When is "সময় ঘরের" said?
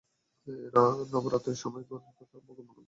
1.63-2.11